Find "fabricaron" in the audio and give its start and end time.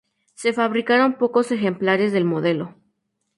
0.51-1.19